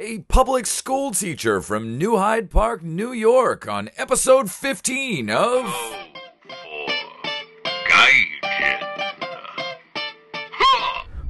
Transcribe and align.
a 0.00 0.20
public 0.20 0.64
school 0.64 1.10
teacher 1.10 1.60
from 1.60 1.98
New 1.98 2.16
Hyde 2.16 2.48
Park, 2.50 2.82
New 2.82 3.12
York, 3.12 3.68
on 3.68 3.90
episode 3.98 4.50
15 4.50 5.28
of. 5.28 6.09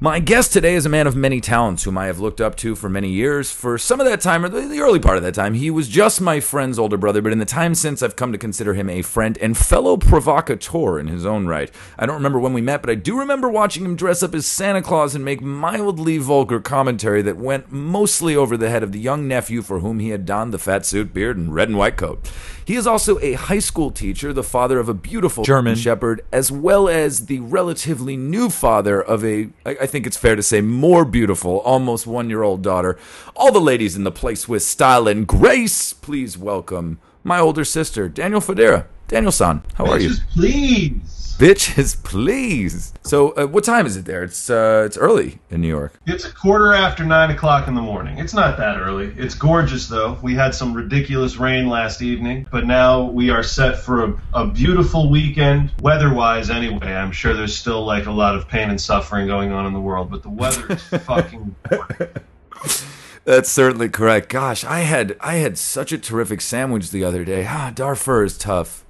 My 0.03 0.19
guest 0.19 0.55
today 0.55 0.77
is 0.77 0.87
a 0.87 0.89
man 0.89 1.07
of 1.07 1.15
many 1.15 1.43
talents 1.43 1.83
whom 1.83 1.99
I 1.99 2.07
have 2.07 2.19
looked 2.19 2.41
up 2.41 2.57
to 2.57 2.75
for 2.75 2.89
many 2.89 3.11
years. 3.11 3.51
For 3.51 3.77
some 3.77 4.01
of 4.01 4.07
that 4.07 4.23
time, 4.23 4.43
or 4.43 4.49
the, 4.49 4.81
early 4.81 4.99
part 4.99 5.19
of 5.19 5.23
that 5.25 5.35
time, 5.35 5.53
he 5.53 5.71
was 5.71 5.89
just 5.89 6.23
my 6.23 6.41
friend's 6.41 6.79
older 6.79 6.97
brother, 6.97 7.21
but 7.21 7.33
in 7.33 7.39
the 7.39 7.45
time 7.45 7.75
since, 7.75 8.03
I've 8.03 8.17
come 8.17 8.33
to 8.33 8.39
consider 8.39 8.73
him 8.73 8.89
a 8.89 9.03
friend 9.03 9.37
and 9.43 9.59
fellow 9.59 9.99
provocateur 9.99 10.99
in 10.99 11.09
his 11.09 11.27
own 11.27 11.49
right. 11.49 11.71
I 11.99 12.07
don't 12.07 12.15
remember 12.15 12.39
when 12.39 12.55
we 12.55 12.63
met, 12.63 12.81
but 12.81 12.89
I 12.89 12.95
do 12.95 13.19
remember 13.19 13.51
watching 13.51 13.85
him 13.85 13.95
dress 13.95 14.23
up 14.23 14.35
as 14.35 14.47
Santa 14.47 14.81
Claus 14.81 15.15
and 15.15 15.23
make 15.23 15.43
mildly 15.43 16.17
vulgar 16.17 16.61
commentary 16.61 17.21
that 17.21 17.37
went 17.37 17.71
mostly 17.71 18.35
over 18.35 18.57
the 18.57 18.71
head 18.71 18.83
of 18.83 18.93
the 18.93 19.01
young 19.01 19.29
nephew 19.29 19.61
for 19.61 19.81
whom 19.81 19.99
he 19.99 20.09
had 20.09 20.25
donned 20.25 20.55
the 20.55 20.59
fat 20.59 20.87
suit, 20.87 21.13
beard, 21.13 21.37
and 21.37 21.55
red 21.55 21.69
and 21.69 21.77
white 21.77 21.99
coat. 21.99 22.27
He 22.65 22.77
is 22.77 22.87
also 22.87 23.19
a 23.19 23.33
high 23.33 23.59
school 23.59 23.91
teacher, 23.91 24.33
the 24.33 24.45
father 24.45 24.79
of 24.79 24.89
a 24.89 24.95
beautiful 24.95 25.45
German 25.45 25.75
Shepherd, 25.75 26.25
as 26.33 26.53
well 26.53 26.89
as 26.89 27.27
the 27.27 27.41
relatively 27.41 28.17
new 28.17 28.49
father 28.49 29.03
of 29.03 29.25
a, 29.25 29.49
I 29.67 29.77
I 29.81 29.87
think 29.91 30.07
it's 30.07 30.17
fair 30.17 30.37
to 30.37 30.43
say, 30.43 30.61
more 30.61 31.05
beautiful, 31.05 31.59
almost 31.59 32.07
one 32.07 32.31
year 32.31 32.43
old 32.43 32.63
daughter. 32.63 32.99
All 33.37 33.53
the 33.53 33.61
ladies 33.61 33.97
in 33.97 34.05
the 34.05 34.11
place 34.11 34.49
with 34.49 34.63
style 34.63 35.07
and 35.07 35.27
grace, 35.27 35.93
please 35.93 36.39
welcome 36.39 36.99
my 37.23 37.39
older 37.39 37.65
sister, 37.65 38.09
Daniel 38.09 38.41
Federa. 38.41 38.87
Daniel 39.09 39.33
san, 39.33 39.63
how 39.75 39.87
are 39.87 39.99
you? 39.99 40.13
Please. 40.33 41.20
Bitches, 41.41 41.97
please. 42.05 42.93
So, 43.03 43.31
uh, 43.31 43.47
what 43.47 43.65
time 43.65 43.87
is 43.87 43.97
it 43.97 44.05
there? 44.05 44.23
It's 44.23 44.51
uh, 44.51 44.83
it's 44.85 44.99
early 44.99 45.39
in 45.49 45.63
New 45.63 45.69
York. 45.69 45.99
It's 46.07 46.27
a 46.27 46.33
quarter 46.33 46.75
after 46.75 47.03
nine 47.03 47.31
o'clock 47.31 47.67
in 47.67 47.75
the 47.75 47.81
morning. 47.81 48.19
It's 48.19 48.35
not 48.35 48.59
that 48.59 48.79
early. 48.79 49.15
It's 49.17 49.35
gorgeous 49.35 49.89
though. 49.89 50.19
We 50.21 50.35
had 50.35 50.55
some 50.55 50.75
ridiculous 50.75 51.39
rain 51.39 51.71
last 51.71 52.03
evening, 52.03 52.47
but 52.53 52.67
now 52.67 53.05
we 53.05 53.31
are 53.31 53.43
set 53.43 53.79
for 53.79 54.05
a, 54.05 54.23
a 54.35 54.47
beautiful 54.49 55.09
weekend, 55.09 55.73
weather-wise. 55.81 56.51
Anyway, 56.51 56.93
I'm 56.93 57.11
sure 57.11 57.33
there's 57.33 57.57
still 57.57 57.87
like 57.87 58.05
a 58.05 58.13
lot 58.13 58.37
of 58.37 58.47
pain 58.47 58.69
and 58.69 58.79
suffering 58.79 59.27
going 59.27 59.51
on 59.51 59.65
in 59.65 59.73
the 59.73 59.81
world, 59.81 60.11
but 60.11 60.23
the 60.23 60.29
weather 60.29 60.71
is 60.71 60.83
fucking. 61.05 61.57
That's 63.25 63.51
certainly 63.51 63.89
correct. 63.89 64.29
Gosh, 64.29 64.63
I 64.63 64.81
had 64.81 65.17
I 65.21 65.37
had 65.37 65.57
such 65.57 65.91
a 65.91 65.97
terrific 65.97 66.43
sandwich 66.43 66.91
the 66.91 67.03
other 67.03 67.25
day. 67.25 67.47
Ah, 67.49 67.73
Darfur 67.75 68.25
is 68.25 68.37
tough. 68.37 68.85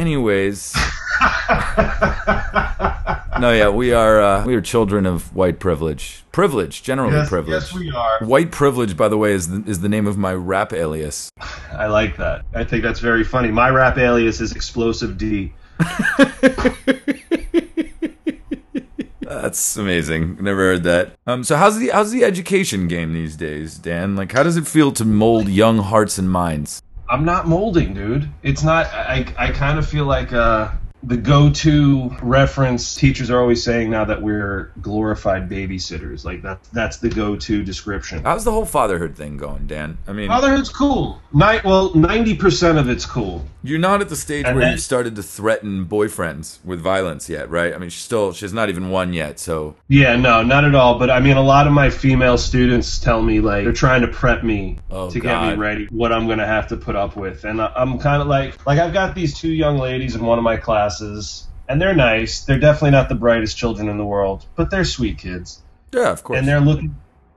Anyways, 0.00 0.74
no, 3.38 3.52
yeah, 3.52 3.68
we 3.68 3.92
are 3.92 4.18
uh, 4.18 4.46
we 4.46 4.54
are 4.54 4.62
children 4.62 5.04
of 5.04 5.34
white 5.36 5.58
privilege. 5.60 6.24
Privilege, 6.32 6.82
generally 6.82 7.12
Yes, 7.12 7.28
privilege. 7.28 7.62
yes, 7.64 7.74
we 7.74 7.90
are. 7.90 8.18
White 8.20 8.50
privilege, 8.50 8.96
by 8.96 9.08
the 9.08 9.18
way, 9.18 9.32
is 9.32 9.48
the, 9.48 9.62
is 9.70 9.80
the 9.80 9.90
name 9.90 10.06
of 10.06 10.16
my 10.16 10.32
rap 10.32 10.72
alias. 10.72 11.30
I 11.72 11.88
like 11.88 12.16
that. 12.16 12.46
I 12.54 12.64
think 12.64 12.82
that's 12.82 13.00
very 13.00 13.24
funny. 13.24 13.50
My 13.50 13.68
rap 13.68 13.98
alias 13.98 14.40
is 14.40 14.52
Explosive 14.52 15.18
D. 15.18 15.52
That's 19.22 19.76
amazing. 19.76 20.38
Never 20.40 20.60
heard 20.60 20.82
that. 20.84 21.12
Um, 21.26 21.44
so 21.44 21.56
how's 21.56 21.78
the 21.78 21.90
how's 21.90 22.10
the 22.10 22.24
education 22.24 22.88
game 22.88 23.12
these 23.12 23.36
days, 23.36 23.78
Dan? 23.78 24.16
Like, 24.16 24.32
how 24.32 24.42
does 24.42 24.56
it 24.56 24.66
feel 24.66 24.92
to 24.92 25.04
mold 25.04 25.48
young 25.48 25.78
hearts 25.78 26.18
and 26.18 26.30
minds? 26.30 26.82
I'm 27.10 27.24
not 27.24 27.48
molding, 27.48 27.92
dude. 27.92 28.30
It's 28.42 28.62
not. 28.62 28.86
I 28.86 29.26
I 29.36 29.50
kind 29.50 29.78
of 29.78 29.86
feel 29.88 30.04
like 30.04 30.32
uh, 30.32 30.70
the 31.02 31.16
go-to 31.16 32.10
reference. 32.22 32.94
Teachers 32.94 33.30
are 33.30 33.40
always 33.40 33.62
saying 33.62 33.90
now 33.90 34.04
that 34.04 34.20
we're 34.22 34.70
glorified 34.82 35.48
babysitters. 35.48 36.24
Like 36.24 36.42
that. 36.42 36.62
That's 36.72 36.98
the 36.98 37.08
go-to 37.08 37.62
description. 37.62 38.22
How's 38.24 38.44
the 38.44 38.52
whole 38.52 38.66
fatherhood 38.66 39.16
thing 39.16 39.36
going, 39.36 39.66
Dan? 39.66 39.98
I 40.06 40.12
mean, 40.12 40.28
Fatherhood's 40.28 40.68
cool. 40.68 41.20
Ni- 41.32 41.60
well, 41.64 41.94
ninety 41.94 42.34
percent 42.34 42.78
of 42.78 42.88
it's 42.88 43.06
cool. 43.06 43.46
You're 43.62 43.78
not 43.78 44.00
at 44.00 44.08
the 44.08 44.16
stage 44.16 44.46
And 44.46 44.56
where 44.56 44.64
then- 44.64 44.72
you 44.72 44.78
started 44.78 45.16
to 45.16 45.22
threaten 45.22 45.84
boyfriends 45.84 46.58
with 46.64 46.80
violence 46.80 47.28
yet, 47.28 47.50
right? 47.50 47.74
I 47.74 47.78
mean, 47.78 47.90
she's 47.90 48.02
still 48.02 48.32
she's 48.32 48.52
not 48.52 48.68
even 48.68 48.90
one 48.90 49.12
yet, 49.12 49.38
so 49.38 49.76
Yeah, 49.88 50.16
no, 50.16 50.42
not 50.42 50.64
at 50.64 50.74
all. 50.74 50.98
But 50.98 51.10
I 51.10 51.20
mean, 51.20 51.36
a 51.36 51.42
lot 51.42 51.66
of 51.66 51.72
my 51.72 51.90
female 51.90 52.38
students 52.38 52.98
tell 52.98 53.22
me 53.22 53.40
like 53.40 53.64
they're 53.64 53.72
trying 53.72 54.00
to 54.02 54.08
prep 54.08 54.42
me 54.42 54.78
Oh, 54.90 55.10
to 55.10 55.20
get 55.20 55.42
me 55.42 55.54
ready 55.54 55.86
what 55.90 56.12
I'm 56.12 56.26
gonna 56.28 56.46
have 56.46 56.68
to 56.68 56.76
put 56.76 56.96
up 56.96 57.16
with, 57.16 57.44
and 57.44 57.60
I- 57.60 57.72
I'm 57.76 57.98
kind 57.98 58.20
of 58.22 58.28
like 58.28 58.66
like 58.66 58.78
I've 58.78 58.92
got 58.94 59.14
these 59.14 59.38
two 59.38 59.50
young 59.52 59.78
ladies 59.78 60.14
in 60.16 60.24
one 60.24 60.38
of 60.38 60.44
my 60.44 60.56
classes, 60.56 60.89
and 61.68 61.80
they're 61.80 61.94
nice. 61.94 62.44
They're 62.44 62.58
definitely 62.58 62.90
not 62.90 63.08
the 63.08 63.14
brightest 63.14 63.56
children 63.56 63.88
in 63.88 63.96
the 63.96 64.04
world, 64.04 64.44
but 64.56 64.70
they're 64.70 64.84
sweet 64.84 65.18
kids, 65.18 65.62
yeah, 65.92 66.10
of 66.10 66.24
course. 66.24 66.38
and 66.38 66.48
they're 66.48 66.60
looking 66.60 66.96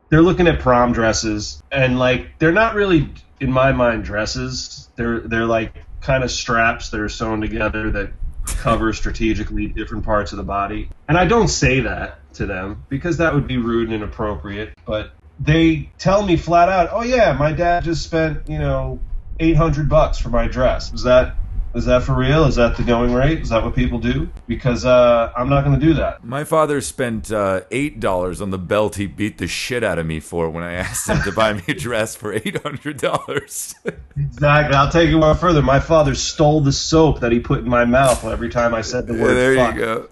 they're 0.09 0.21
looking 0.21 0.47
at 0.47 0.59
prom 0.59 0.93
dresses, 0.93 1.61
and 1.71 1.97
like 1.97 2.37
they're 2.39 2.51
not 2.51 2.75
really 2.75 3.09
in 3.39 3.51
my 3.51 3.71
mind 3.71 4.03
dresses. 4.03 4.89
They're 4.95 5.19
they're 5.19 5.45
like 5.45 5.73
kind 6.01 6.23
of 6.23 6.31
straps 6.31 6.89
that 6.89 6.99
are 6.99 7.09
sewn 7.09 7.41
together 7.41 7.89
that 7.91 8.11
cover 8.45 8.93
strategically 8.93 9.67
different 9.67 10.03
parts 10.03 10.31
of 10.31 10.37
the 10.37 10.43
body. 10.43 10.89
And 11.07 11.17
I 11.17 11.25
don't 11.25 11.47
say 11.47 11.81
that 11.81 12.19
to 12.35 12.45
them 12.45 12.83
because 12.89 13.17
that 13.17 13.33
would 13.33 13.47
be 13.47 13.57
rude 13.57 13.85
and 13.87 13.95
inappropriate, 13.95 14.73
but 14.85 15.11
they 15.39 15.89
tell 15.97 16.23
me 16.23 16.37
flat 16.37 16.69
out, 16.69 16.89
"Oh 16.91 17.03
yeah, 17.03 17.33
my 17.33 17.51
dad 17.51 17.83
just 17.83 18.03
spent, 18.03 18.49
you 18.49 18.59
know, 18.59 18.99
800 19.39 19.89
bucks 19.89 20.17
for 20.19 20.29
my 20.29 20.47
dress." 20.47 20.93
Is 20.93 21.03
that 21.03 21.35
is 21.73 21.85
that 21.85 22.03
for 22.03 22.13
real? 22.13 22.45
Is 22.45 22.55
that 22.55 22.77
the 22.77 22.83
going 22.83 23.13
rate? 23.13 23.39
Is 23.39 23.49
that 23.49 23.63
what 23.63 23.75
people 23.75 23.99
do? 23.99 24.29
Because 24.47 24.85
uh, 24.85 25.31
I'm 25.35 25.49
not 25.49 25.63
going 25.63 25.79
to 25.79 25.85
do 25.85 25.93
that. 25.95 26.23
My 26.23 26.43
father 26.43 26.81
spent 26.81 27.31
uh, 27.31 27.61
eight 27.71 27.99
dollars 27.99 28.41
on 28.41 28.51
the 28.51 28.59
belt 28.59 28.95
he 28.95 29.07
beat 29.07 29.37
the 29.39 29.47
shit 29.47 29.83
out 29.83 29.97
of 29.97 30.05
me 30.05 30.19
for 30.19 30.49
when 30.49 30.63
I 30.63 30.73
asked 30.73 31.09
him 31.09 31.21
to 31.23 31.31
buy 31.31 31.53
me 31.53 31.63
a 31.67 31.73
dress 31.73 32.15
for 32.15 32.33
eight 32.33 32.61
hundred 32.61 32.97
dollars. 32.97 33.75
Exactly. 34.15 34.75
I'll 34.75 34.91
take 34.91 35.09
it 35.09 35.15
one 35.15 35.35
further. 35.35 35.63
My 35.63 35.79
father 35.79 36.13
stole 36.13 36.61
the 36.61 36.71
soap 36.71 37.19
that 37.21 37.31
he 37.31 37.39
put 37.39 37.59
in 37.59 37.69
my 37.69 37.83
mouth 37.83 38.23
every 38.23 38.49
time 38.49 38.73
I 38.73 38.81
said 38.81 39.07
the 39.07 39.13
word 39.13 39.33
there 39.33 39.55
fuck. 39.55 39.75
you 39.75 39.81
go. 39.81 40.09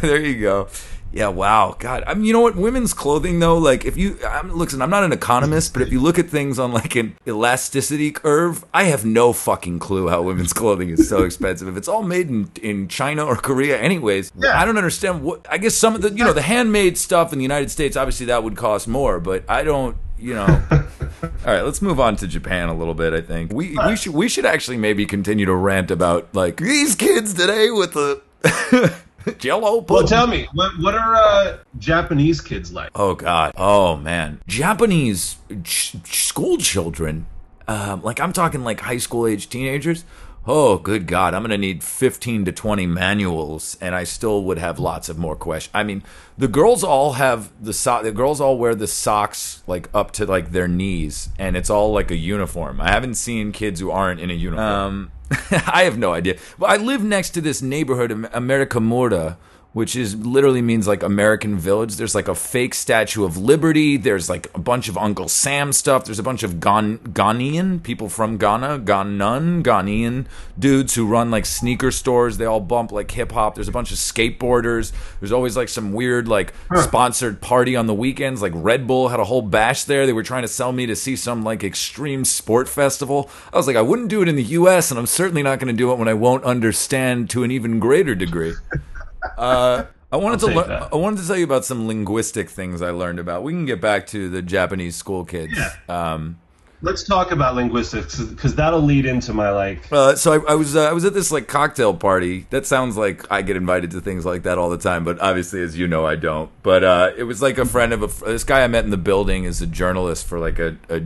there 0.00 0.20
you 0.20 0.40
go. 0.40 0.68
Yeah, 1.12 1.28
wow, 1.28 1.74
God. 1.78 2.04
I 2.06 2.12
mean, 2.12 2.24
you 2.26 2.32
know 2.34 2.40
what? 2.40 2.56
Women's 2.56 2.92
clothing, 2.92 3.38
though, 3.38 3.56
like 3.56 3.86
if 3.86 3.96
you, 3.96 4.18
I'm, 4.28 4.50
listen, 4.54 4.82
I'm 4.82 4.90
not 4.90 5.02
an 5.02 5.12
economist, 5.12 5.72
but 5.72 5.80
if 5.80 5.90
you 5.90 5.98
look 5.98 6.18
at 6.18 6.28
things 6.28 6.58
on 6.58 6.72
like 6.72 6.94
an 6.94 7.16
elasticity 7.26 8.10
curve, 8.10 8.64
I 8.74 8.84
have 8.84 9.06
no 9.06 9.32
fucking 9.32 9.78
clue 9.78 10.08
how 10.08 10.20
women's 10.20 10.52
clothing 10.52 10.90
is 10.90 11.08
so 11.08 11.22
expensive. 11.24 11.68
If 11.68 11.76
it's 11.78 11.88
all 11.88 12.02
made 12.02 12.28
in 12.28 12.50
in 12.60 12.88
China 12.88 13.24
or 13.24 13.36
Korea, 13.36 13.78
anyways, 13.80 14.30
Yeah. 14.38 14.60
I 14.60 14.66
don't 14.66 14.76
understand 14.76 15.22
what. 15.22 15.46
I 15.50 15.56
guess 15.56 15.74
some 15.74 15.94
of 15.94 16.02
the, 16.02 16.10
you 16.12 16.22
know, 16.22 16.34
the 16.34 16.42
handmade 16.42 16.98
stuff 16.98 17.32
in 17.32 17.38
the 17.38 17.44
United 17.44 17.70
States, 17.70 17.96
obviously 17.96 18.26
that 18.26 18.44
would 18.44 18.56
cost 18.56 18.86
more, 18.86 19.18
but 19.20 19.44
I 19.48 19.62
don't. 19.62 19.96
You 20.18 20.32
know, 20.34 20.46
all 20.72 21.30
right. 21.44 21.60
Let's 21.62 21.82
move 21.82 22.00
on 22.00 22.16
to 22.16 22.26
Japan 22.26 22.70
a 22.70 22.74
little 22.74 22.94
bit. 22.94 23.12
I 23.12 23.20
think 23.20 23.52
we 23.52 23.76
we 23.86 23.96
should 23.96 24.12
we 24.14 24.28
should 24.30 24.46
actually 24.46 24.78
maybe 24.78 25.04
continue 25.04 25.44
to 25.46 25.54
rant 25.54 25.90
about 25.90 26.34
like 26.34 26.56
these 26.56 26.94
kids 26.94 27.34
today 27.34 27.70
with 27.70 27.92
the 27.92 28.22
Jello 29.38 29.80
Well, 29.88 30.06
tell 30.06 30.26
me, 30.26 30.48
what 30.54 30.72
what 30.80 30.94
are 30.94 31.14
uh, 31.16 31.58
Japanese 31.78 32.40
kids 32.40 32.72
like? 32.72 32.90
Oh 32.94 33.14
God. 33.14 33.52
Oh 33.56 33.96
man. 33.96 34.40
Japanese 34.46 35.36
ch- 35.64 35.96
school 36.04 36.58
children, 36.58 37.26
um, 37.68 38.02
like 38.02 38.20
I'm 38.20 38.32
talking 38.32 38.62
like 38.64 38.80
high 38.80 38.98
school 38.98 39.26
age 39.26 39.48
teenagers. 39.48 40.04
Oh, 40.48 40.78
good 40.78 41.08
God! 41.08 41.34
I'm 41.34 41.42
gonna 41.42 41.58
need 41.58 41.82
15 41.82 42.44
to 42.44 42.52
20 42.52 42.86
manuals, 42.86 43.76
and 43.80 43.96
I 43.96 44.04
still 44.04 44.44
would 44.44 44.58
have 44.58 44.78
lots 44.78 45.08
of 45.08 45.18
more 45.18 45.34
questions. 45.34 45.72
I 45.74 45.82
mean, 45.82 46.04
the 46.38 46.46
girls 46.46 46.84
all 46.84 47.14
have 47.14 47.50
the 47.60 47.72
so- 47.72 48.00
The 48.00 48.12
girls 48.12 48.40
all 48.40 48.56
wear 48.56 48.76
the 48.76 48.86
socks 48.86 49.64
like 49.66 49.88
up 49.92 50.12
to 50.12 50.24
like 50.24 50.52
their 50.52 50.68
knees, 50.68 51.30
and 51.36 51.56
it's 51.56 51.68
all 51.68 51.92
like 51.92 52.12
a 52.12 52.16
uniform. 52.16 52.80
I 52.80 52.92
haven't 52.92 53.14
seen 53.14 53.50
kids 53.50 53.80
who 53.80 53.90
aren't 53.90 54.20
in 54.20 54.30
a 54.30 54.34
uniform. 54.34 54.68
Um, 54.68 55.10
I 55.50 55.82
have 55.84 55.98
no 55.98 56.12
idea. 56.12 56.38
But 56.58 56.70
I 56.70 56.76
live 56.76 57.02
next 57.02 57.30
to 57.30 57.40
this 57.40 57.60
neighborhood, 57.62 58.12
Am- 58.12 58.28
Amerika-mura, 58.32 59.38
which 59.76 59.94
is 59.94 60.16
literally 60.16 60.62
means 60.62 60.88
like 60.88 61.02
American 61.02 61.58
Village. 61.58 61.96
There's 61.96 62.14
like 62.14 62.28
a 62.28 62.34
fake 62.34 62.72
Statue 62.72 63.26
of 63.26 63.36
Liberty. 63.36 63.98
There's 63.98 64.26
like 64.26 64.48
a 64.54 64.58
bunch 64.58 64.88
of 64.88 64.96
Uncle 64.96 65.28
Sam 65.28 65.70
stuff. 65.70 66.06
There's 66.06 66.18
a 66.18 66.22
bunch 66.22 66.42
of 66.42 66.60
Ghan- 66.60 66.96
Ghanaian 67.00 67.82
people 67.82 68.08
from 68.08 68.38
Ghana, 68.38 68.78
Ghanan, 68.86 69.62
Ghanaian 69.62 70.24
dudes 70.58 70.94
who 70.94 71.06
run 71.06 71.30
like 71.30 71.44
sneaker 71.44 71.90
stores. 71.90 72.38
They 72.38 72.46
all 72.46 72.60
bump 72.60 72.90
like 72.90 73.10
hip 73.10 73.32
hop. 73.32 73.54
There's 73.54 73.68
a 73.68 73.70
bunch 73.70 73.90
of 73.90 73.98
skateboarders. 73.98 74.92
There's 75.20 75.30
always 75.30 75.58
like 75.58 75.68
some 75.68 75.92
weird 75.92 76.26
like 76.26 76.54
sponsored 76.80 77.42
party 77.42 77.76
on 77.76 77.86
the 77.86 77.92
weekends. 77.92 78.40
Like 78.40 78.52
Red 78.54 78.86
Bull 78.86 79.08
had 79.08 79.20
a 79.20 79.24
whole 79.24 79.42
bash 79.42 79.84
there. 79.84 80.06
They 80.06 80.14
were 80.14 80.22
trying 80.22 80.40
to 80.40 80.48
sell 80.48 80.72
me 80.72 80.86
to 80.86 80.96
see 80.96 81.16
some 81.16 81.44
like 81.44 81.62
extreme 81.62 82.24
sport 82.24 82.66
festival. 82.66 83.28
I 83.52 83.58
was 83.58 83.66
like, 83.66 83.76
I 83.76 83.82
wouldn't 83.82 84.08
do 84.08 84.22
it 84.22 84.28
in 84.28 84.36
the 84.36 84.42
U.S. 84.44 84.90
and 84.90 84.98
I'm 84.98 85.04
certainly 85.04 85.42
not 85.42 85.58
going 85.58 85.68
to 85.68 85.76
do 85.76 85.92
it 85.92 85.98
when 85.98 86.08
I 86.08 86.14
won't 86.14 86.44
understand 86.44 87.28
to 87.28 87.44
an 87.44 87.50
even 87.50 87.78
greater 87.78 88.14
degree. 88.14 88.54
Uh, 89.36 89.86
I 90.12 90.16
wanted 90.16 90.42
I'll 90.42 90.48
to 90.48 90.54
learn. 90.54 90.88
I 90.92 90.96
wanted 90.96 91.20
to 91.20 91.26
tell 91.26 91.36
you 91.36 91.44
about 91.44 91.64
some 91.64 91.86
linguistic 91.86 92.48
things 92.48 92.80
I 92.82 92.90
learned 92.90 93.18
about. 93.18 93.42
We 93.42 93.52
can 93.52 93.66
get 93.66 93.80
back 93.80 94.06
to 94.08 94.28
the 94.28 94.42
Japanese 94.42 94.96
school 94.96 95.24
kids. 95.24 95.54
Yeah. 95.56 95.72
Um, 95.88 96.38
Let's 96.82 97.04
talk 97.04 97.30
about 97.30 97.54
linguistics 97.54 98.20
because 98.20 98.54
that'll 98.54 98.82
lead 98.82 99.06
into 99.06 99.32
my 99.32 99.50
like. 99.50 99.90
Uh, 99.90 100.14
so 100.14 100.34
I, 100.34 100.52
I 100.52 100.54
was 100.54 100.76
uh, 100.76 100.82
I 100.82 100.92
was 100.92 101.06
at 101.06 101.14
this 101.14 101.32
like 101.32 101.48
cocktail 101.48 101.94
party. 101.94 102.46
That 102.50 102.66
sounds 102.66 102.98
like 102.98 103.30
I 103.32 103.40
get 103.40 103.56
invited 103.56 103.90
to 103.92 104.00
things 104.00 104.26
like 104.26 104.42
that 104.42 104.58
all 104.58 104.68
the 104.68 104.78
time, 104.78 105.02
but 105.02 105.18
obviously, 105.20 105.62
as 105.62 105.78
you 105.78 105.88
know, 105.88 106.04
I 106.04 106.16
don't. 106.16 106.50
But 106.62 106.84
uh, 106.84 107.12
it 107.16 107.24
was 107.24 107.40
like 107.40 107.56
a 107.56 107.64
friend 107.64 107.94
of 107.94 108.02
a 108.02 108.24
this 108.26 108.44
guy 108.44 108.62
I 108.62 108.68
met 108.68 108.84
in 108.84 108.90
the 108.90 108.98
building 108.98 109.44
is 109.44 109.62
a 109.62 109.66
journalist 109.66 110.26
for 110.26 110.38
like 110.38 110.58
a, 110.58 110.76
a 110.90 111.02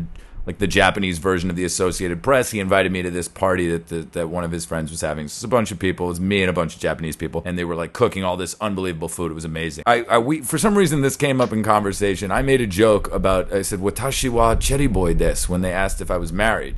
like 0.47 0.59
the 0.59 0.67
Japanese 0.67 1.19
version 1.19 1.51
of 1.51 1.57
the 1.57 1.65
Associated 1.65 2.23
Press. 2.23 2.51
He 2.51 2.61
invited 2.61 2.93
me 2.93 3.03
to 3.03 3.11
this 3.11 3.29
party 3.29 3.69
that 3.71 3.89
the, 3.89 4.03
that 4.13 4.29
one 4.29 4.45
of 4.45 4.51
his 4.51 4.65
friends 4.65 4.91
was 4.91 5.01
having. 5.01 5.27
It's 5.27 5.45
a 5.45 5.49
bunch 5.49 5.71
of 5.71 5.79
people. 5.79 6.07
It 6.07 6.11
was 6.11 6.21
me 6.21 6.43
and 6.43 6.51
a 6.51 6.53
bunch 6.53 6.75
of 6.75 6.81
Japanese 6.81 7.17
people, 7.17 7.43
and 7.45 7.59
they 7.59 7.65
were 7.65 7.75
like 7.75 7.93
cooking 7.93 8.25
all 8.25 8.37
this 8.37 8.57
unbelievable 8.61 9.09
food. 9.09 9.31
It 9.31 9.35
was 9.35 9.45
amazing. 9.45 9.85
I, 9.87 10.03
I 10.05 10.19
we 10.19 10.41
for 10.41 10.59
some 10.59 10.77
reason 10.77 11.03
this 11.03 11.17
came 11.17 11.41
up 11.41 11.53
in 11.53 11.63
conversation. 11.63 12.31
I 12.31 12.43
made 12.43 12.61
a 12.61 12.67
joke 12.67 13.13
about. 13.13 13.53
I 13.53 13.63
said 13.63 13.81
"Watashi 13.81 14.31
wa 14.31 14.55
cherry 14.57 14.87
boy 14.87 15.15
des" 15.15 15.43
when 15.47 15.61
they 15.61 15.73
asked 15.73 16.01
if 16.01 16.11
I 16.11 16.17
was 16.17 16.33
married. 16.33 16.77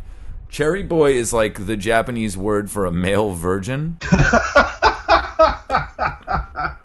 Cherry 0.48 0.82
boy 0.82 1.12
is 1.12 1.32
like 1.32 1.66
the 1.66 1.76
Japanese 1.78 2.36
word 2.36 2.70
for 2.70 2.84
a 2.84 2.92
male 2.92 3.30
virgin. 3.30 3.96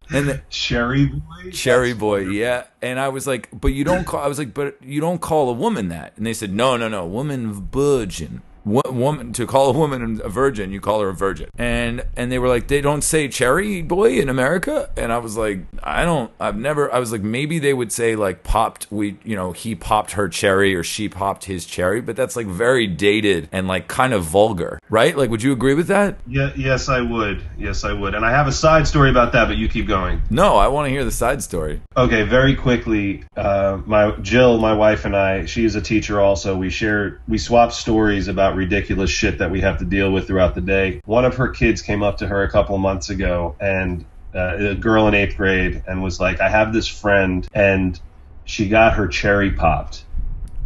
and 0.10 0.28
the, 0.28 0.42
cherry 0.50 1.06
boy? 1.06 1.52
Cherry 1.52 1.94
boy 1.94 2.20
yeah. 2.30 2.66
And 2.82 3.00
i 3.00 3.10
was 3.10 3.28
like 3.28 3.50
but 3.52 3.70
you 3.70 3.84
don't 3.84 4.06
call 4.06 4.22
i 4.22 4.28
was 4.28 4.40
like 4.40 4.54
but 4.54 4.82
you 4.82 5.02
don't 5.02 5.20
call 5.20 5.50
a 5.50 5.54
woman 5.54 5.90
that. 5.90 6.14
And 6.18 6.26
they 6.26 6.34
said 6.34 6.54
no 6.54 6.78
no 6.78 6.88
no 6.88 7.06
woman 7.06 7.54
virgin 7.54 8.42
woman 8.68 9.34
to 9.34 9.48
call 9.48 9.70
a 9.70 9.74
woman 9.74 10.22
a 10.24 10.30
virgin, 10.30 10.72
you 10.72 10.82
call 10.82 11.02
her 11.02 11.10
a 11.10 11.14
virgin. 11.14 11.50
And 11.58 12.04
and 12.16 12.32
they 12.32 12.40
were 12.40 12.48
like, 12.48 12.68
they 12.68 12.82
don't 12.82 13.04
say 13.04 13.28
cherry 13.28 13.82
boy 13.82 14.20
in 14.20 14.30
America. 14.30 14.90
And 14.98 15.12
I 15.12 15.18
was 15.20 15.38
like, 15.38 15.60
I 15.84 16.04
don't. 16.04 16.32
I've 16.40 16.58
never. 16.58 16.94
I 16.94 17.00
was 17.00 17.12
like, 17.12 17.22
maybe 17.22 17.60
they 17.60 17.74
would 17.74 17.92
say 17.92 18.16
like 18.16 18.44
popped. 18.44 18.88
We 18.92 19.18
you 19.24 19.36
know 19.36 19.52
he 19.52 19.76
popped 19.76 20.12
her 20.12 20.28
cherry 20.28 20.76
or 20.76 20.84
she 20.84 21.10
popped 21.10 21.46
his 21.46 21.66
cherry, 21.66 22.02
but 22.02 22.16
that's 22.16 22.36
like 22.36 22.48
very 22.48 22.88
dated 22.88 23.50
and 23.52 23.68
like 23.68 23.88
kind 23.88 24.14
of 24.14 24.24
vulgar, 24.24 24.80
right? 24.90 25.16
Like, 25.18 25.30
would 25.30 25.44
you 25.44 25.52
agree 25.52 25.74
with 25.74 25.88
that? 25.88 26.18
Yeah. 26.28 26.52
Yes, 26.56 26.90
I 26.90 27.02
would. 27.02 27.42
Yes, 27.58 27.84
I 27.84 27.94
would. 27.94 28.16
And 28.16 28.26
I 28.26 28.32
have 28.32 28.48
a 28.48 28.52
side 28.52 28.88
story 28.88 29.10
about 29.10 29.32
that, 29.34 29.48
but 29.48 29.58
you 29.58 29.70
keep 29.70 29.88
going. 29.88 30.22
No, 30.30 30.58
I 30.58 30.68
want 30.68 30.88
to 30.88 30.90
hear 30.90 31.06
the 31.06 31.12
side 31.12 31.42
story. 31.44 31.82
Okay, 31.96 32.24
very 32.24 32.56
quickly. 32.56 33.24
Uh, 33.36 33.80
my 33.86 34.12
Jill, 34.22 34.58
my 34.58 34.74
wife, 34.74 35.06
and 35.06 35.16
I. 35.16 35.46
She 35.46 35.66
is 35.66 35.76
a 35.76 35.82
teacher 35.82 36.20
also. 36.20 36.58
We 36.58 36.70
share. 36.70 37.22
We 37.28 37.38
swap 37.38 37.72
stories 37.72 38.28
about 38.28 38.57
ridiculous 38.58 39.10
shit 39.10 39.38
that 39.38 39.52
we 39.52 39.62
have 39.62 39.80
to 39.80 39.86
deal 39.86 40.12
with 40.12 40.28
throughout 40.28 40.56
the 40.56 40.62
day. 40.62 41.02
One 41.06 41.24
of 41.24 41.36
her 41.38 41.50
kids 41.50 41.82
came 41.82 42.04
up 42.04 42.18
to 42.18 42.28
her 42.28 42.44
a 42.44 42.50
couple 42.50 42.76
of 42.76 42.82
months 42.82 43.10
ago 43.10 43.56
and 43.60 44.04
uh, 44.36 44.58
a 44.58 44.76
girl 44.76 45.08
in 45.08 45.14
eighth 45.14 45.38
grade 45.38 45.84
and 45.88 46.04
was 46.04 46.20
like, 46.20 46.42
I 46.42 46.50
have 46.50 46.74
this 46.74 46.88
friend 46.88 47.48
and 47.54 48.00
she 48.46 48.68
got 48.68 48.94
her 48.94 49.08
cherry 49.08 49.52
popped. 49.52 50.04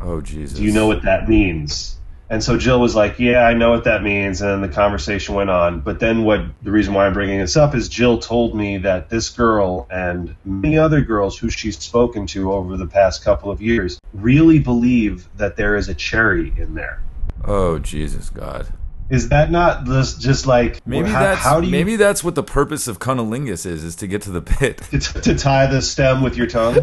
Oh, 0.02 0.22
Jesus. 0.22 0.58
Do 0.58 0.64
you 0.64 0.72
know 0.72 0.88
what 0.88 1.04
that 1.04 1.30
means? 1.30 1.98
And 2.32 2.42
so 2.42 2.58
Jill 2.58 2.80
was 2.80 2.96
like, 2.96 3.20
"Yeah, 3.20 3.46
I 3.46 3.54
know 3.54 3.72
what 3.72 3.84
that 3.84 4.04
means." 4.04 4.42
And 4.42 4.64
the 4.64 4.70
conversation 4.70 5.36
went 5.36 5.50
on. 5.50 5.82
But 5.82 6.00
then, 6.00 6.24
what 6.24 6.40
the 6.62 6.72
reason 6.72 6.94
why 6.94 7.06
I'm 7.06 7.12
bringing 7.12 7.40
this 7.40 7.58
up 7.58 7.76
is 7.76 7.90
Jill 7.90 8.20
told 8.20 8.56
me 8.56 8.78
that 8.78 9.10
this 9.10 9.28
girl 9.28 9.86
and 9.92 10.34
many 10.46 10.78
other 10.78 11.02
girls 11.02 11.38
who 11.38 11.50
she's 11.50 11.78
spoken 11.78 12.28
to 12.28 12.54
over 12.54 12.78
the 12.78 12.88
past 12.88 13.22
couple 13.22 13.52
of 13.52 13.62
years 13.62 14.00
really 14.14 14.60
believe 14.60 15.28
that 15.36 15.58
there 15.58 15.76
is 15.76 15.90
a 15.90 15.94
cherry 15.94 16.54
in 16.56 16.74
there. 16.74 17.02
Oh 17.46 17.80
Jesus 17.80 18.30
God! 18.30 18.68
Is 19.12 19.28
that 19.28 19.52
not 19.52 19.84
this 19.84 20.18
just 20.18 20.48
like 20.48 20.86
maybe 20.88 21.10
how, 21.10 21.20
that's 21.20 21.42
how 21.42 21.60
do 21.60 21.68
you, 21.68 21.72
maybe 21.72 21.98
that's 21.98 22.24
what 22.24 22.36
the 22.36 22.44
purpose 22.44 22.88
of 22.88 23.00
cunnilingus 23.00 23.66
is 23.66 23.84
is 23.84 23.96
to 23.98 24.08
get 24.08 24.22
to 24.22 24.32
the 24.32 24.42
pit 24.42 24.78
to, 24.90 25.00
to 25.00 25.36
tie 25.38 25.68
the 25.68 25.82
stem 25.82 26.24
with 26.24 26.38
your 26.38 26.48
tongue? 26.48 26.78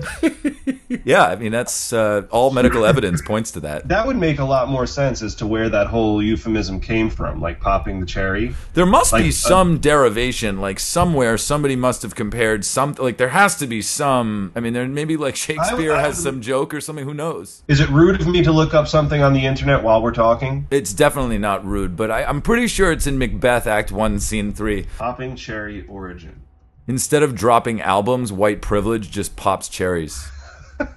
yeah, 1.05 1.25
I 1.25 1.37
mean 1.37 1.53
that's 1.53 1.91
uh, 1.91 2.27
all 2.31 2.51
medical 2.51 2.85
evidence 2.85 3.23
points 3.23 3.53
to 3.53 3.61
that. 3.61 3.89
That 3.89 4.07
would 4.07 4.19
make 4.19 4.39
a 4.41 4.45
lot 4.45 4.69
more 4.69 4.87
sense 4.87 5.23
as 5.23 5.35
to 5.37 5.47
where 5.47 5.71
that 5.71 5.87
whole 5.87 6.23
euphemism 6.23 6.81
came 6.81 7.09
from, 7.09 7.41
like 7.41 7.61
popping 7.61 8.01
the 8.01 8.07
cherry. 8.07 8.55
There 8.75 8.85
must 8.85 9.15
like, 9.15 9.23
be 9.23 9.29
uh, 9.31 9.33
some 9.33 9.75
uh, 9.77 9.79
derivation, 9.79 10.61
like 10.61 10.81
somewhere 10.81 11.39
somebody 11.39 11.77
must 11.77 12.03
have 12.03 12.15
compared 12.15 12.67
something. 12.67 13.03
Like 13.03 13.17
there 13.17 13.31
has 13.31 13.57
to 13.57 13.67
be 13.67 13.81
some. 13.81 14.53
I 14.55 14.61
mean, 14.61 14.75
there 14.75 14.87
maybe 14.87 15.17
like 15.17 15.35
Shakespeare 15.37 15.95
I, 15.95 16.01
I, 16.01 16.03
has 16.03 16.23
some 16.23 16.43
joke 16.43 16.75
or 16.75 16.83
something. 16.83 17.07
Who 17.07 17.15
knows? 17.15 17.63
Is 17.69 17.81
it 17.81 17.89
rude 17.89 18.21
of 18.21 18.27
me 18.27 18.43
to 18.43 18.53
look 18.53 18.75
up 18.75 18.87
something 18.87 19.23
on 19.23 19.33
the 19.33 19.47
internet 19.47 19.83
while 19.83 20.03
we're 20.03 20.13
talking? 20.13 20.67
It's 20.71 20.93
definitely 20.93 21.39
not 21.39 21.65
rude, 21.65 21.97
but 21.97 22.11
I, 22.11 22.18
I'm 22.25 22.43
pretty 22.43 22.67
sure 22.67 22.93
it's 22.93 23.07
in 23.07 23.19
Macbeth 23.19 23.67
Act 23.67 23.93
One, 23.93 24.21
Scene 24.21 24.53
Three. 24.53 24.87
Popping 24.99 25.37
cherry 25.37 25.87
origin. 25.87 26.43
Instead 26.87 27.23
of 27.23 27.35
dropping 27.35 27.81
albums, 27.81 28.33
white 28.33 28.63
privilege 28.63 29.11
just 29.11 29.37
pops 29.37 29.69
cherries. 29.69 30.31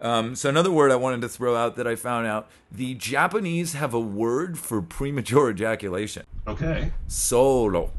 um, 0.00 0.34
so 0.34 0.48
another 0.48 0.70
word 0.70 0.90
I 0.90 0.96
wanted 0.96 1.22
to 1.22 1.28
throw 1.28 1.56
out 1.56 1.76
that 1.76 1.86
I 1.86 1.94
found 1.94 2.26
out: 2.26 2.48
the 2.70 2.94
Japanese 2.94 3.72
have 3.74 3.94
a 3.94 4.00
word 4.00 4.58
for 4.58 4.82
premature 4.82 5.50
ejaculation. 5.50 6.24
Okay. 6.46 6.92
Solo. 7.06 7.90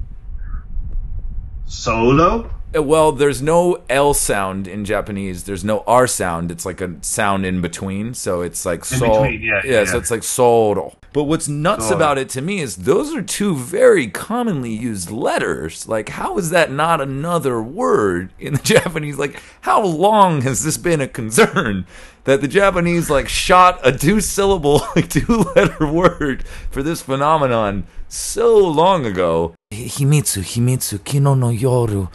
Solo. 1.67 2.49
Uh, 2.75 2.83
well, 2.83 3.11
there's 3.11 3.41
no 3.41 3.81
L 3.89 4.13
sound 4.13 4.67
in 4.67 4.83
Japanese. 4.83 5.45
There's 5.45 5.63
no 5.63 5.83
R 5.87 6.07
sound. 6.07 6.51
It's 6.51 6.65
like 6.65 6.81
a 6.81 6.95
sound 7.01 7.45
in 7.45 7.61
between. 7.61 8.13
So 8.13 8.41
it's 8.41 8.65
like 8.65 8.83
sol. 8.83 9.25
Yeah, 9.25 9.61
yeah, 9.63 9.71
yeah, 9.71 9.85
so 9.85 9.97
it's 9.97 10.11
like 10.11 10.23
solo. 10.23 10.97
But 11.13 11.23
what's 11.23 11.47
nuts 11.47 11.89
about 11.89 12.17
it 12.17 12.29
to 12.29 12.41
me 12.41 12.59
is 12.59 12.75
those 12.75 13.15
are 13.15 13.21
two 13.21 13.55
very 13.55 14.07
commonly 14.07 14.71
used 14.71 15.09
letters. 15.09 15.87
Like, 15.87 16.09
how 16.09 16.37
is 16.37 16.49
that 16.51 16.71
not 16.71 17.01
another 17.01 17.61
word 17.61 18.33
in 18.37 18.53
the 18.53 18.59
Japanese? 18.63 19.17
Like, 19.17 19.41
how 19.61 19.83
long 19.83 20.41
has 20.41 20.63
this 20.63 20.77
been 20.77 21.01
a 21.01 21.07
concern 21.07 21.85
that 22.25 22.41
the 22.41 22.47
Japanese 22.47 23.09
like 23.09 23.29
shot 23.29 23.79
a 23.87 23.97
two 23.97 24.19
syllable, 24.19 24.81
like 24.95 25.09
two 25.09 25.25
letter 25.55 25.87
word 25.91 26.45
for 26.69 26.83
this 26.83 27.01
phenomenon 27.01 27.87
so 28.09 28.57
long 28.67 29.05
ago. 29.05 29.53
Himitsu, 29.73 30.41
himitsu, 30.41 30.99
kino 31.03 31.35
no 31.35 31.51
yoru, 31.51 32.07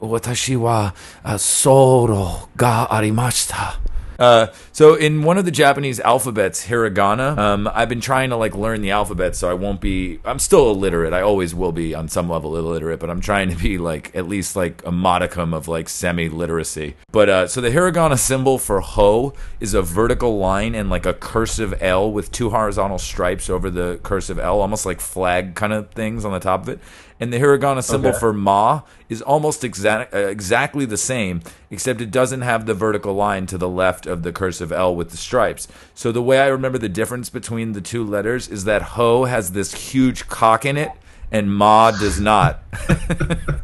watashi 0.00 0.56
wa 0.56 0.92
uh, 1.24 1.36
soro 1.36 2.48
ga 2.56 2.86
arimashita. 2.90 3.76
Uh, 4.18 4.48
so 4.72 4.94
in 4.94 5.22
one 5.22 5.38
of 5.38 5.44
the 5.44 5.50
Japanese 5.50 6.00
alphabets, 6.00 6.66
hiragana, 6.66 7.36
um, 7.36 7.70
I've 7.72 7.88
been 7.88 8.00
trying 8.00 8.30
to 8.30 8.36
like 8.36 8.54
learn 8.54 8.82
the 8.82 8.90
alphabet, 8.90 9.36
so 9.36 9.50
I 9.50 9.54
won't 9.54 9.80
be. 9.80 10.20
I'm 10.24 10.38
still 10.38 10.70
illiterate. 10.70 11.12
I 11.12 11.20
always 11.20 11.54
will 11.54 11.72
be 11.72 11.94
on 11.94 12.08
some 12.08 12.28
level 12.28 12.56
illiterate, 12.56 13.00
but 13.00 13.10
I'm 13.10 13.20
trying 13.20 13.50
to 13.50 13.56
be 13.56 13.78
like 13.78 14.14
at 14.14 14.28
least 14.28 14.56
like 14.56 14.82
a 14.86 14.92
modicum 14.92 15.54
of 15.54 15.68
like 15.68 15.88
semi 15.88 16.28
literacy. 16.28 16.94
But 17.10 17.28
uh, 17.28 17.46
so 17.48 17.60
the 17.60 17.70
hiragana 17.70 18.18
symbol 18.18 18.58
for 18.58 18.80
ho 18.80 19.34
is 19.60 19.74
a 19.74 19.82
vertical 19.82 20.38
line 20.38 20.74
and 20.74 20.90
like 20.90 21.06
a 21.06 21.14
cursive 21.14 21.74
L 21.82 22.10
with 22.10 22.32
two 22.32 22.50
horizontal 22.50 22.98
stripes 22.98 23.48
over 23.50 23.70
the 23.70 24.00
cursive 24.02 24.38
L, 24.38 24.60
almost 24.60 24.86
like 24.86 25.00
flag 25.00 25.54
kind 25.54 25.72
of 25.72 25.90
things 25.90 26.24
on 26.24 26.32
the 26.32 26.40
top 26.40 26.62
of 26.62 26.68
it 26.68 26.80
and 27.22 27.32
the 27.32 27.38
hiragana 27.38 27.84
symbol 27.84 28.10
okay. 28.10 28.18
for 28.18 28.32
ma 28.32 28.82
is 29.12 29.22
almost 29.22 29.62
exa- 29.62 30.12
uh, 30.12 30.16
exactly 30.16 30.84
the 30.84 30.96
same, 30.96 31.42
except 31.70 32.00
it 32.00 32.10
doesn't 32.10 32.40
have 32.40 32.66
the 32.66 32.74
vertical 32.74 33.14
line 33.14 33.46
to 33.46 33.58
the 33.58 33.68
left 33.68 34.06
of 34.06 34.22
the 34.22 34.32
cursive 34.32 34.72
L 34.72 34.96
with 34.96 35.10
the 35.10 35.16
stripes. 35.16 35.68
So 35.94 36.10
the 36.10 36.22
way 36.22 36.40
I 36.40 36.46
remember 36.46 36.78
the 36.78 36.88
difference 36.88 37.30
between 37.30 37.72
the 37.72 37.80
two 37.80 38.04
letters 38.04 38.48
is 38.48 38.64
that 38.64 38.82
ho 38.82 39.26
has 39.26 39.52
this 39.52 39.92
huge 39.92 40.28
cock 40.28 40.64
in 40.64 40.76
it, 40.76 40.90
and 41.30 41.54
ma 41.54 41.92
does 41.92 42.18
not. 42.18 42.62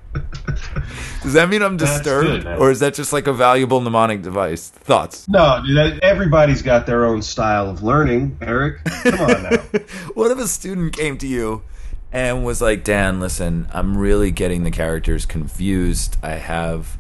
Does 1.22 1.32
that 1.32 1.48
mean 1.48 1.62
I'm 1.62 1.76
disturbed, 1.76 2.44
good, 2.44 2.58
or 2.58 2.70
is 2.70 2.80
that 2.80 2.94
just 2.94 3.12
like 3.12 3.26
a 3.26 3.32
valuable 3.32 3.80
mnemonic 3.80 4.22
device? 4.22 4.70
Thoughts? 4.70 5.28
No, 5.28 5.60
dude, 5.66 6.00
everybody's 6.02 6.62
got 6.62 6.86
their 6.86 7.04
own 7.04 7.22
style 7.22 7.68
of 7.68 7.82
learning. 7.82 8.38
Eric, 8.40 8.84
come 8.84 9.20
on 9.20 9.42
now. 9.42 9.50
what 10.14 10.30
if 10.30 10.38
a 10.38 10.46
student 10.46 10.96
came 10.96 11.18
to 11.18 11.26
you 11.26 11.62
and 12.12 12.44
was 12.44 12.60
like, 12.62 12.84
Dan, 12.84 13.20
listen, 13.20 13.68
I'm 13.72 13.96
really 13.96 14.30
getting 14.30 14.64
the 14.64 14.70
characters 14.70 15.26
confused. 15.26 16.16
I 16.22 16.32
have, 16.32 16.96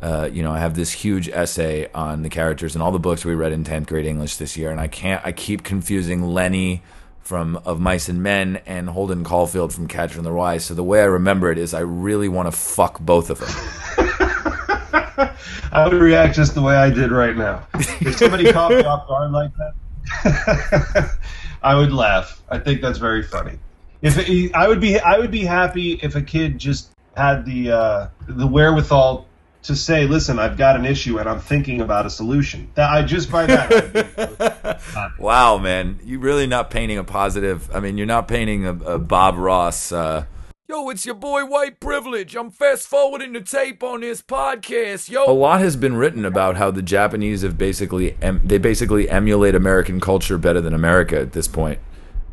uh, 0.00 0.28
you 0.32 0.42
know, 0.42 0.52
I 0.52 0.58
have 0.58 0.74
this 0.74 0.92
huge 0.92 1.28
essay 1.28 1.90
on 1.92 2.22
the 2.22 2.28
characters 2.28 2.74
and 2.74 2.82
all 2.82 2.92
the 2.92 2.98
books 2.98 3.24
we 3.24 3.34
read 3.34 3.52
in 3.52 3.64
10th 3.64 3.86
grade 3.86 4.06
English 4.06 4.36
this 4.36 4.56
year, 4.56 4.70
and 4.70 4.80
I 4.80 4.88
can't, 4.88 5.24
I 5.24 5.32
keep 5.32 5.62
confusing 5.62 6.22
Lenny 6.22 6.82
from 7.20 7.56
Of 7.64 7.80
Mice 7.80 8.08
and 8.08 8.22
Men 8.22 8.60
and 8.66 8.90
Holden 8.90 9.24
Caulfield 9.24 9.72
from 9.72 9.88
Catcher 9.88 10.18
in 10.18 10.24
the 10.24 10.32
Rye. 10.32 10.58
So 10.58 10.74
the 10.74 10.84
way 10.84 11.00
I 11.00 11.04
remember 11.04 11.50
it 11.50 11.58
is 11.58 11.72
I 11.72 11.80
really 11.80 12.28
want 12.28 12.50
to 12.50 12.56
fuck 12.56 13.00
both 13.00 13.30
of 13.30 13.38
them. 13.38 13.48
I 15.72 15.88
would 15.88 16.02
react 16.02 16.34
just 16.34 16.54
the 16.54 16.60
way 16.60 16.74
I 16.74 16.90
did 16.90 17.10
right 17.10 17.34
now. 17.34 17.66
If 17.74 18.16
somebody 18.16 18.52
caught 18.52 18.72
me 18.72 18.82
off 18.82 19.08
guard 19.08 19.30
like 19.30 19.52
that, 19.56 21.16
I 21.62 21.74
would 21.76 21.92
laugh. 21.92 22.42
I 22.50 22.58
think 22.58 22.82
that's 22.82 22.98
very 22.98 23.22
funny. 23.22 23.58
If 24.02 24.18
it, 24.18 24.54
I 24.54 24.68
would 24.68 24.80
be, 24.80 24.98
I 24.98 25.18
would 25.18 25.30
be 25.30 25.44
happy 25.44 25.92
if 26.02 26.16
a 26.16 26.22
kid 26.22 26.58
just 26.58 26.90
had 27.16 27.46
the 27.46 27.70
uh, 27.70 28.08
the 28.28 28.46
wherewithal 28.46 29.26
to 29.62 29.76
say, 29.76 30.06
"Listen, 30.06 30.38
I've 30.38 30.56
got 30.56 30.76
an 30.76 30.84
issue 30.84 31.18
and 31.18 31.28
I'm 31.28 31.40
thinking 31.40 31.80
about 31.80 32.04
a 32.04 32.10
solution." 32.10 32.68
That 32.74 32.90
I 32.90 33.02
just 33.02 33.30
by 33.30 33.46
that. 33.46 35.12
wow, 35.18 35.56
man, 35.58 36.00
you're 36.04 36.20
really 36.20 36.46
not 36.46 36.70
painting 36.70 36.98
a 36.98 37.04
positive. 37.04 37.74
I 37.74 37.80
mean, 37.80 37.96
you're 37.96 38.06
not 38.06 38.28
painting 38.28 38.66
a, 38.66 38.72
a 38.72 38.98
Bob 38.98 39.36
Ross. 39.36 39.92
Uh, 39.92 40.26
Yo, 40.72 40.88
it's 40.88 41.04
your 41.04 41.14
boy 41.14 41.44
White 41.44 41.80
Privilege. 41.80 42.34
I'm 42.34 42.50
fast 42.50 42.88
forwarding 42.88 43.34
the 43.34 43.42
tape 43.42 43.82
on 43.82 44.00
this 44.00 44.22
podcast. 44.22 45.10
Yo, 45.10 45.22
a 45.26 45.30
lot 45.30 45.60
has 45.60 45.76
been 45.76 45.96
written 45.96 46.24
about 46.24 46.56
how 46.56 46.70
the 46.70 46.80
Japanese 46.80 47.42
have 47.42 47.58
basically 47.58 48.16
em- 48.22 48.40
they 48.42 48.56
basically 48.56 49.06
emulate 49.10 49.54
American 49.54 50.00
culture 50.00 50.38
better 50.38 50.62
than 50.62 50.72
America 50.72 51.20
at 51.20 51.32
this 51.32 51.46
point, 51.46 51.78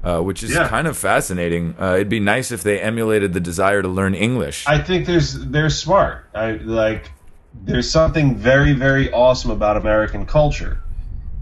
uh, 0.04 0.20
which 0.22 0.44
is 0.44 0.52
Yeah. 0.54 0.68
kind 0.68 0.88
of 0.88 0.98
fascinating. 0.98 1.76
Uh, 1.80 1.96
it'd 1.96 2.10
be 2.10 2.20
nice 2.20 2.52
if 2.52 2.64
they 2.64 2.80
emulated 2.80 3.34
the 3.34 3.40
desire 3.40 3.82
to 3.82 3.88
learn 3.88 4.16
English. 4.16 4.66
I 4.68 4.80
think 4.80 5.06
there's 5.06 5.34
they're 5.34 5.70
smart. 5.70 6.26
I 6.34 6.52
like 6.54 7.12
there's 7.64 7.90
something 7.90 8.36
very 8.36 8.74
very 8.74 9.12
awesome 9.12 9.52
about 9.52 9.78
American 9.78 10.26
culture. 10.26 10.80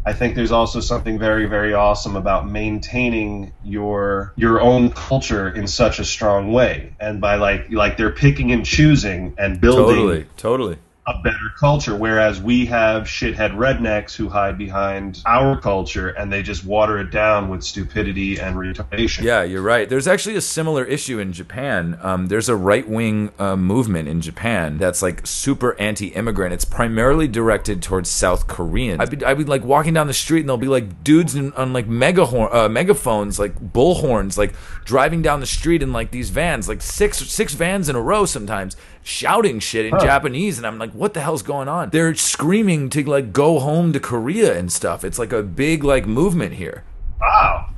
I 0.05 0.13
think 0.13 0.35
there's 0.35 0.53
also 0.53 0.79
something 0.79 1.19
very 1.19 1.47
very 1.47 1.73
awesome 1.73 2.15
about 2.15 2.49
maintaining 2.49 3.51
your 3.63 4.33
your 4.37 4.61
own 4.61 4.89
culture 4.91 5.49
in 5.49 5.67
such 5.67 5.99
a 5.99 6.05
strong 6.05 6.53
way 6.53 6.93
and 6.99 7.19
by 7.19 7.35
like 7.35 7.69
like 7.71 7.97
they're 7.97 8.11
picking 8.11 8.51
and 8.53 8.65
choosing 8.65 9.33
and 9.37 9.59
building 9.59 9.95
totally, 9.95 10.25
totally. 10.37 10.77
A 11.07 11.21
better 11.23 11.49
culture 11.57 11.95
whereas 11.95 12.41
we 12.41 12.65
have 12.65 13.03
shithead 13.03 13.55
rednecks 13.55 14.13
who 14.13 14.27
hide 14.27 14.57
behind 14.57 15.21
our 15.25 15.59
culture 15.59 16.09
and 16.09 16.31
they 16.31 16.43
just 16.43 16.65
water 16.65 16.99
it 16.99 17.11
down 17.11 17.49
with 17.49 17.63
stupidity 17.63 18.39
and 18.39 18.57
retardation. 18.57 19.23
Yeah, 19.23 19.43
you're 19.43 19.61
right. 19.61 19.87
There's 19.87 20.07
actually 20.07 20.35
a 20.35 20.41
similar 20.41 20.83
issue 20.83 21.19
in 21.19 21.31
Japan. 21.31 21.97
Um, 22.01 22.27
there's 22.27 22.49
a 22.49 22.55
right 22.57 22.87
wing 22.87 23.31
uh, 23.39 23.55
movement 23.55 24.09
in 24.09 24.19
Japan 24.19 24.77
that's 24.77 25.01
like 25.01 25.25
super 25.25 25.79
anti 25.79 26.07
immigrant. 26.07 26.53
It's 26.53 26.65
primarily 26.65 27.29
directed 27.29 27.81
towards 27.81 28.09
South 28.09 28.47
Koreans. 28.47 28.99
I'd 28.99 29.17
be, 29.17 29.25
I'd 29.25 29.37
be 29.37 29.45
like 29.45 29.63
walking 29.63 29.93
down 29.93 30.07
the 30.07 30.13
street 30.13 30.41
and 30.41 30.49
there'll 30.49 30.57
be 30.57 30.67
like 30.67 31.05
dudes 31.05 31.35
in, 31.35 31.53
on 31.53 31.71
like 31.71 31.87
megahorn, 31.87 32.53
uh, 32.53 32.67
megaphones, 32.67 33.39
like 33.39 33.55
bullhorns, 33.55 34.37
like 34.37 34.53
driving 34.83 35.21
down 35.21 35.39
the 35.39 35.45
street 35.45 35.81
in 35.81 35.93
like 35.93 36.11
these 36.11 36.31
vans, 36.31 36.67
like 36.67 36.81
six 36.81 37.17
six 37.17 37.53
vans 37.53 37.87
in 37.87 37.95
a 37.95 38.01
row 38.01 38.25
sometimes, 38.25 38.75
shouting 39.03 39.59
shit 39.59 39.85
in 39.85 39.97
Japanese. 39.99 40.57
And 40.57 40.67
I'm 40.67 40.77
like, 40.77 40.93
what 40.97 41.13
the 41.13 41.21
hell's 41.21 41.43
going 41.43 41.67
on? 41.67 41.89
They're 41.91 42.15
screaming 42.15 42.89
to 42.89 43.03
like 43.03 43.31
go 43.31 43.59
home 43.59 43.93
to 43.93 43.99
Korea 43.99 44.57
and 44.57 44.71
stuff. 44.71 45.03
It's 45.03 45.19
like 45.19 45.31
a 45.31 45.43
big 45.43 45.83
like 45.83 46.05
movement 46.05 46.55
here. 46.55 46.83
Wow. 47.21 47.69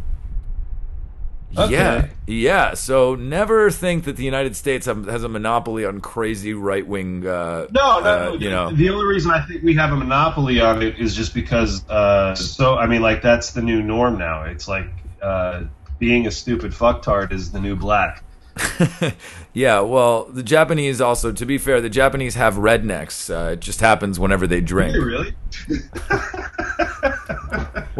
Okay. 1.57 1.73
Yeah, 1.73 2.07
yeah. 2.27 2.73
So 2.75 3.15
never 3.15 3.71
think 3.71 4.03
that 4.03 4.15
the 4.17 4.23
United 4.23 4.55
States 4.55 4.85
have, 4.85 5.07
has 5.07 5.23
a 5.23 5.29
monopoly 5.29 5.83
on 5.83 5.99
crazy 5.99 6.53
right 6.53 6.85
wing. 6.85 7.25
Uh, 7.25 7.65
No, 7.71 7.99
no, 7.99 8.05
uh, 8.05 8.25
no. 8.25 8.33
you 8.35 8.49
know. 8.49 8.71
the 8.71 8.89
only 8.89 9.05
reason 9.05 9.31
I 9.31 9.43
think 9.45 9.63
we 9.63 9.73
have 9.73 9.91
a 9.91 9.95
monopoly 9.95 10.61
on 10.61 10.83
it 10.83 10.99
is 10.99 11.15
just 11.15 11.33
because. 11.33 11.87
Uh, 11.89 12.35
so 12.35 12.77
I 12.77 12.85
mean, 12.85 13.01
like 13.01 13.21
that's 13.21 13.51
the 13.51 13.61
new 13.61 13.81
norm 13.81 14.17
now. 14.17 14.43
It's 14.43 14.67
like 14.67 14.89
uh, 15.21 15.63
being 15.97 16.27
a 16.27 16.31
stupid 16.31 16.71
fucktard 16.71 17.31
is 17.31 17.51
the 17.51 17.59
new 17.59 17.75
black. 17.75 18.23
yeah, 19.53 19.79
well, 19.81 20.25
the 20.25 20.43
Japanese 20.43 21.01
also. 21.01 21.31
To 21.31 21.45
be 21.45 21.57
fair, 21.57 21.81
the 21.81 21.89
Japanese 21.89 22.35
have 22.35 22.55
rednecks. 22.55 23.29
Uh, 23.29 23.51
it 23.51 23.59
just 23.59 23.81
happens 23.81 24.19
whenever 24.19 24.47
they 24.47 24.61
drink. 24.61 24.95
Really? 24.95 25.35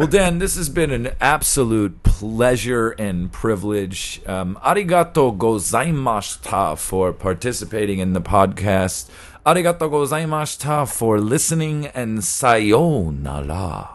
Well, 0.00 0.08
Dan, 0.08 0.38
this 0.38 0.56
has 0.56 0.70
been 0.70 0.90
an 0.92 1.10
absolute 1.20 2.02
pleasure 2.04 2.92
and 2.92 3.30
privilege. 3.30 4.22
Um, 4.26 4.58
arigato 4.64 5.36
gozaimashita 5.36 6.78
for 6.78 7.12
participating 7.12 7.98
in 7.98 8.14
the 8.14 8.22
podcast. 8.22 9.10
Arigato 9.44 9.90
gozaimashita 9.90 10.90
for 10.90 11.20
listening, 11.20 11.88
and 11.88 12.24
sayonara. 12.24 13.90